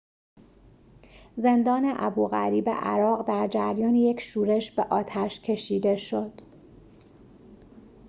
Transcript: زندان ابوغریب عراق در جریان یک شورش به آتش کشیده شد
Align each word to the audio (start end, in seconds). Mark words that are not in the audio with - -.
زندان 1.37 1.93
ابوغریب 1.97 2.69
عراق 2.69 3.27
در 3.27 3.47
جریان 3.47 3.95
یک 3.95 4.19
شورش 4.19 4.71
به 4.71 4.83
آتش 4.83 5.41
کشیده 5.41 5.97
شد 5.97 6.41